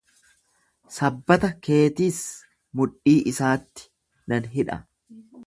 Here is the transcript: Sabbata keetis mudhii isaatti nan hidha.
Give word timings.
Sabbata 0.95 1.49
keetis 1.67 2.17
mudhii 2.81 3.15
isaatti 3.33 3.87
nan 4.35 4.51
hidha. 4.57 4.81